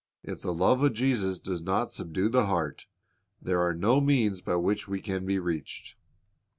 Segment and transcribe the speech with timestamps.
[0.23, 2.87] If the love of Jesus does not subdue the heart,
[3.39, 5.93] there are no means by which we can be reached.